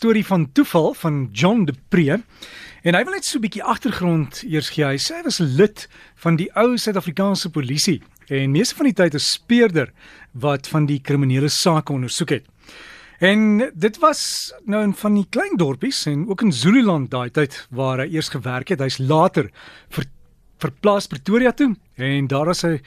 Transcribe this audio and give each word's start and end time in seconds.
storie 0.00 0.24
van 0.24 0.48
toeval 0.52 0.94
van 0.94 1.28
John 1.32 1.64
de 1.68 1.74
Pre. 1.92 2.22
En 2.82 2.96
hy 2.96 3.02
wil 3.04 3.12
net 3.12 3.26
so 3.28 3.36
'n 3.36 3.44
bietjie 3.44 3.62
agtergrond 3.62 4.42
eers 4.48 4.70
gee. 4.72 4.84
Hy 4.84 4.96
sê 4.96 5.20
hy 5.20 5.24
was 5.24 5.38
lid 5.38 5.88
van 6.16 6.36
die 6.36 6.48
ou 6.56 6.78
Suid-Afrikaanse 6.78 7.50
polisie 7.50 8.00
en 8.28 8.50
meeste 8.50 8.76
van 8.76 8.86
die 8.88 8.96
tyd 8.96 9.14
'n 9.14 9.18
speurder 9.20 9.92
wat 10.32 10.68
van 10.68 10.86
die 10.86 11.00
kriminele 11.00 11.48
sake 11.48 11.92
ondersoek 11.92 12.30
het. 12.30 12.44
En 13.18 13.70
dit 13.74 13.98
was 13.98 14.54
nou 14.64 14.82
in 14.82 14.94
van 14.94 15.14
die 15.14 15.26
klein 15.28 15.56
dorpies 15.56 16.06
en 16.06 16.28
ook 16.28 16.42
in 16.42 16.52
Zululand 16.52 17.10
daai 17.10 17.30
tyd 17.30 17.66
waar 17.70 17.98
hy 17.98 18.08
eers 18.14 18.28
gewerk 18.28 18.68
het. 18.68 18.80
Hy's 18.80 18.98
later 18.98 19.50
ver, 19.90 20.04
verplaas 20.58 21.06
Pretoria 21.06 21.52
toe 21.52 21.76
en 21.96 22.26
daar 22.26 22.46
was 22.46 22.62
hy 22.62 22.80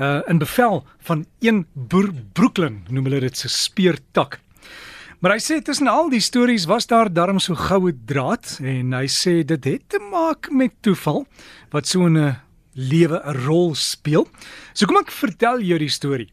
uh, 0.00 0.20
in 0.28 0.38
bevel 0.38 0.84
van 0.98 1.24
een 1.40 1.66
boer 1.72 2.12
Brooklyn, 2.32 2.84
noem 2.90 3.04
hulle 3.04 3.20
dit 3.20 3.36
se 3.36 3.48
speurtak. 3.48 4.40
Maar 5.18 5.34
hy 5.34 5.40
sê 5.42 5.56
tussen 5.66 5.88
al 5.90 6.12
die 6.12 6.22
stories 6.22 6.68
was 6.70 6.86
daar 6.86 7.08
darm 7.10 7.40
so 7.42 7.58
goue 7.58 7.90
draad 8.06 8.60
en 8.62 8.92
hy 8.94 9.08
sê 9.10 9.40
dit 9.42 9.64
het 9.66 9.82
te 9.90 9.98
maak 10.12 10.46
met 10.54 10.76
toeval 10.86 11.24
wat 11.74 11.90
so 11.90 12.06
'n 12.06 12.38
lewe 12.74 13.18
'n 13.18 13.34
rol 13.46 13.74
speel. 13.74 14.28
So 14.74 14.86
kom 14.86 15.02
ek 15.02 15.10
vertel 15.10 15.58
jou 15.60 15.78
die 15.78 15.90
storie. 15.90 16.30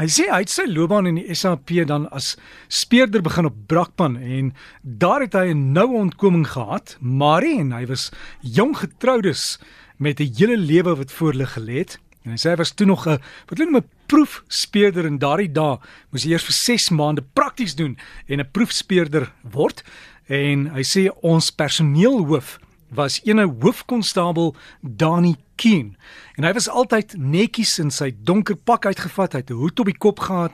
Hy 0.00 0.06
sê 0.08 0.32
hy 0.32 0.40
het 0.40 0.48
sy 0.48 0.64
loopbaan 0.64 1.06
in 1.06 1.16
die 1.16 1.34
SAP 1.34 1.84
dan 1.86 2.08
as 2.08 2.36
speurder 2.68 3.20
begin 3.20 3.44
op 3.44 3.66
Brakpan 3.66 4.16
en 4.16 4.54
daar 4.82 5.20
het 5.20 5.34
hy 5.34 5.52
'n 5.52 5.72
noue 5.72 6.00
ontkoming 6.00 6.46
gehad, 6.48 6.96
maar 7.00 7.42
en 7.42 7.72
hy 7.72 7.84
was 7.86 8.10
jong 8.40 8.76
getroudes 8.76 9.58
met 9.98 10.20
'n 10.20 10.32
hele 10.38 10.56
lewe 10.56 10.96
wat 10.96 11.12
voor 11.12 11.34
lê 11.34 11.44
gelê 11.44 11.78
het. 11.84 11.98
En 12.24 12.34
hy 12.34 12.36
sê 12.36 12.52
hy 12.52 12.56
was 12.60 12.74
toe 12.76 12.86
nog 12.86 13.06
'n 13.08 13.18
wat 13.48 13.58
hulle 13.58 13.70
noem 13.70 13.82
'n 13.82 13.90
proefspeurder 14.06 15.06
en 15.06 15.18
daardie 15.18 15.52
dae 15.52 15.78
moes 16.10 16.24
jy 16.24 16.32
eers 16.32 16.44
vir 16.44 16.52
6 16.52 16.90
maande 16.90 17.22
prakties 17.22 17.74
doen 17.74 17.96
en 18.26 18.40
'n 18.40 18.50
proefspeurder 18.52 19.32
word. 19.42 19.82
En 20.28 20.66
hy 20.74 20.82
sê 20.82 21.08
ons 21.22 21.50
personeelhoof 21.50 22.58
was 22.90 23.20
ene 23.24 23.46
hoofkonstabel 23.46 24.54
Dani 24.82 25.36
Keen. 25.56 25.96
En 26.36 26.44
hy 26.44 26.52
was 26.52 26.68
altyd 26.68 27.14
netjies 27.16 27.78
in 27.78 27.90
sy 27.90 28.10
donker 28.24 28.56
pak 28.56 28.86
uitgevat, 28.86 29.32
hy 29.32 29.38
het 29.38 29.50
'n 29.50 29.60
hoed 29.62 29.80
op 29.80 29.86
die 29.86 29.98
kop 29.98 30.20
gehad 30.20 30.52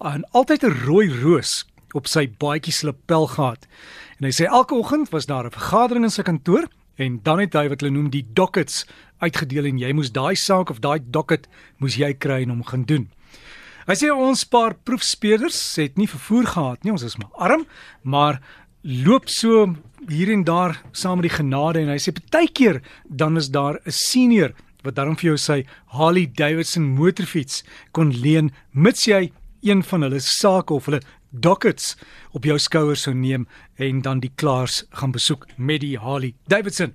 en 0.00 0.24
altyd 0.32 0.64
'n 0.64 0.84
rooi 0.86 1.08
roos 1.22 1.64
op 1.94 2.06
sy 2.06 2.28
baadjie 2.28 2.72
se 2.72 2.86
lapel 2.86 3.26
gehad. 3.26 3.66
En 4.18 4.26
hy 4.26 4.32
sê 4.32 4.44
elke 4.44 4.74
oggend 4.74 5.10
was 5.10 5.26
daar 5.26 5.44
'n 5.44 5.50
vergadering 5.50 6.04
in 6.04 6.10
sy 6.10 6.22
kantoor 6.22 6.68
en 6.98 7.20
dan 7.22 7.42
het 7.42 7.54
hy 7.54 7.68
wat 7.70 7.82
hulle 7.82 7.94
noem 7.94 8.10
die 8.10 8.24
dockets 8.34 8.84
uitgedeel 9.22 9.70
en 9.70 9.78
jy 9.82 9.92
moes 9.96 10.12
daai 10.14 10.36
saak 10.38 10.70
of 10.70 10.82
daai 10.84 10.98
docket 11.02 11.48
moes 11.82 11.98
jy 11.98 12.12
kry 12.14 12.42
en 12.44 12.56
hom 12.56 12.66
gaan 12.66 12.84
doen. 12.88 13.08
Hy 13.88 13.96
sê 13.96 14.10
ons 14.12 14.44
paar 14.44 14.74
proefspeurders 14.84 15.58
het 15.80 15.96
nie 15.96 16.10
vervoer 16.10 16.50
gehad 16.52 16.84
nie, 16.84 16.92
ons 16.92 17.06
is 17.06 17.16
maar 17.16 17.32
arm, 17.48 17.64
maar 18.02 18.42
loop 18.82 19.30
so 19.32 19.70
hier 20.08 20.30
en 20.32 20.44
daar 20.44 20.76
saam 20.92 21.18
met 21.18 21.28
die 21.28 21.36
genade 21.38 21.82
en 21.82 21.92
hy 21.92 21.98
sê 22.02 22.12
partykeer 22.14 22.82
dan 23.08 23.36
is 23.40 23.48
daar 23.50 23.80
'n 23.84 23.90
senior 23.90 24.54
wat 24.84 24.94
daarom 24.94 25.16
vir 25.16 25.30
jou 25.30 25.36
sy 25.36 25.64
Harley 25.86 26.26
Davidson 26.26 26.84
motorfiets 26.84 27.64
kon 27.92 28.12
leen 28.12 28.52
mits 28.72 29.06
jy 29.06 29.32
een 29.62 29.82
van 29.82 30.02
hulle 30.02 30.20
sake 30.20 30.74
of 30.74 30.86
hulle 30.86 31.00
dockets 31.30 31.96
op 32.32 32.44
jou 32.44 32.58
skouers 32.58 33.02
sou 33.02 33.14
neem 33.14 33.46
en 33.76 34.02
dan 34.02 34.20
die 34.20 34.32
klaars 34.34 34.84
gaan 34.90 35.12
besoek 35.12 35.46
met 35.56 35.80
die 35.80 35.98
Harley 35.98 36.34
Davidson. 36.46 36.94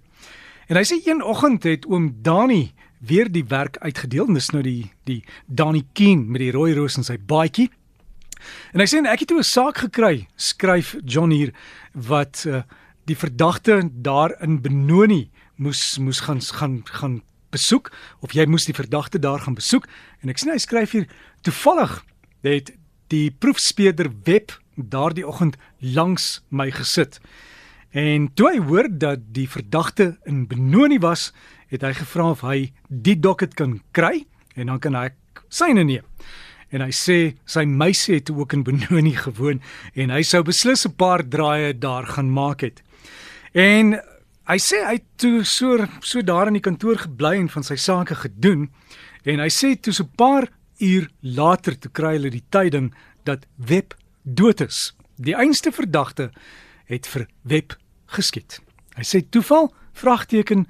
En 0.68 0.80
hy 0.80 0.84
sê 0.88 1.00
een 1.06 1.24
oggend 1.24 1.64
het 1.64 1.86
oom 1.86 2.12
Dani 2.24 2.72
weer 3.04 3.32
die 3.32 3.46
werk 3.48 3.78
uitgedeel 3.84 4.28
en 4.28 4.40
dis 4.40 4.52
nou 4.56 4.64
die 4.64 4.92
die 5.04 5.24
Dani 5.46 5.84
Keen 5.94 6.30
met 6.32 6.40
die 6.40 6.52
rooi 6.56 6.74
roos 6.74 6.98
in 6.98 7.04
sy 7.04 7.18
baadjie. 7.20 7.70
En 8.74 8.84
hy 8.84 8.88
sê 8.88 9.04
ek 9.04 9.24
het 9.24 9.28
toe 9.28 9.40
'n 9.40 9.44
saak 9.44 9.78
gekry, 9.78 10.28
skryf 10.36 10.96
John 11.06 11.32
hier 11.32 11.54
wat 11.94 12.44
uh, 12.48 12.64
die 13.06 13.16
verdagte 13.16 13.90
daar 13.92 14.36
in 14.42 14.62
Benoni 14.62 15.30
moes 15.56 15.98
moes 15.98 16.20
gaan 16.20 16.42
gaan 16.42 16.82
gaan 16.84 17.22
besoek 17.52 17.92
of 18.20 18.34
jy 18.34 18.46
moes 18.50 18.66
die 18.66 18.74
verdagte 18.74 19.20
daar 19.20 19.40
gaan 19.40 19.56
besoek 19.56 19.86
en 20.22 20.30
ek 20.30 20.38
sien 20.38 20.52
hy 20.52 20.58
skryf 20.58 20.92
hier 20.92 21.08
toevallig 21.46 22.00
het 22.42 22.74
die 23.08 23.32
proefspeurder 23.32 24.12
Web 24.24 24.52
daardie 24.76 25.28
oggend 25.28 25.58
langs 25.80 26.42
my 26.50 26.72
gesit. 26.72 27.20
En 27.94 28.30
toe 28.34 28.50
hy 28.50 28.62
hoor 28.66 28.88
dat 28.90 29.20
die 29.36 29.50
verdagte 29.50 30.18
in 30.26 30.48
Benoni 30.48 30.98
was, 31.00 31.32
het 31.70 31.84
hy 31.86 31.94
gevra 31.98 32.32
of 32.34 32.42
hy 32.46 32.72
die 32.88 33.18
docket 33.20 33.54
kan 33.58 33.80
kry 33.94 34.26
en 34.58 34.70
dan 34.72 34.80
kan 34.82 34.98
hy 34.98 35.10
syne 35.54 35.86
neem. 35.86 36.06
En 36.74 36.82
hy 36.82 36.90
sê 36.94 37.18
sy 37.46 37.66
meisie 37.70 38.18
het 38.18 38.32
ook 38.34 38.56
in 38.58 38.64
Benoni 38.66 39.14
gewoon 39.26 39.62
en 39.94 40.14
hy 40.14 40.24
sou 40.26 40.42
beslis 40.46 40.86
'n 40.88 40.98
paar 40.98 41.22
draaie 41.22 41.74
daar 41.78 42.06
gaan 42.06 42.34
maak 42.34 42.62
het. 42.62 42.82
En 43.54 44.00
hy 44.50 44.58
sê 44.58 44.82
hy 44.84 44.98
het 44.98 45.10
toe 45.18 45.44
so 45.46 45.86
so 46.02 46.22
daar 46.22 46.48
in 46.48 46.58
die 46.58 46.66
kantoor 46.66 46.98
gebly 46.98 47.38
en 47.38 47.50
van 47.50 47.64
sy 47.64 47.76
sake 47.76 48.16
gedoen 48.16 48.72
en 49.24 49.40
hy 49.40 49.50
sê 49.50 49.76
toe 49.80 49.94
so 49.94 50.04
'n 50.04 50.18
paar 50.18 50.50
uur 50.84 51.10
later 51.20 51.78
te 51.80 51.90
kry 51.90 52.18
hulle 52.18 52.32
die 52.34 52.44
tyding 52.50 52.92
dat 53.24 53.48
Web 53.56 53.96
dood 54.24 54.62
is. 54.62 54.94
Die 55.16 55.36
einste 55.36 55.72
verdagte 55.72 56.32
het 56.86 57.08
vir 57.08 57.28
Web 57.42 57.78
geskiet. 58.06 58.60
Hy 58.98 59.06
sê 59.08 59.24
toeval? 59.30 59.72
Vragteken. 59.98 60.68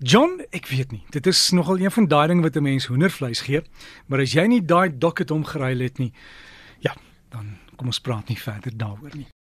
John, 0.00 0.40
ek 0.56 0.70
weet 0.72 0.92
nie. 0.94 1.02
Dit 1.12 1.26
is 1.28 1.50
nogal 1.52 1.82
een 1.82 1.92
van 1.92 2.06
daai 2.08 2.28
dinge 2.28 2.42
wat 2.42 2.56
'n 2.56 2.62
mens 2.62 2.86
hoendervleis 2.86 3.40
gee, 3.40 3.62
maar 4.06 4.20
as 4.20 4.32
jy 4.32 4.46
nie 4.46 4.64
daai 4.64 4.98
docket 4.98 5.30
omgeruil 5.30 5.80
het 5.80 5.98
nie, 5.98 6.12
ja, 6.80 6.94
dan 7.28 7.58
kom 7.76 7.86
ons 7.86 8.00
praat 8.00 8.28
nie 8.28 8.38
verder 8.38 8.72
daaroor 8.76 9.14
nie. 9.14 9.30